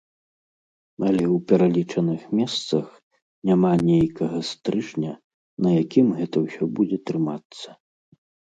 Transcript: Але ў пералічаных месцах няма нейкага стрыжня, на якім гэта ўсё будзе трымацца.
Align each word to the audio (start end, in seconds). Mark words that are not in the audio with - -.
Але 1.07 1.23
ў 1.25 1.35
пералічаных 1.51 2.21
месцах 2.39 2.85
няма 3.51 3.71
нейкага 3.91 4.39
стрыжня, 4.51 5.13
на 5.67 5.77
якім 5.83 6.07
гэта 6.19 6.37
ўсё 6.49 6.63
будзе 6.79 6.97
трымацца. 7.11 7.67